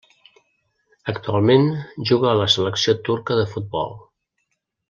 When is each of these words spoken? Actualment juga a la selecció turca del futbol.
Actualment 1.13 1.69
juga 2.13 2.31
a 2.31 2.39
la 2.41 2.49
selecció 2.57 2.99
turca 3.11 3.41
del 3.41 3.49
futbol. 3.57 3.97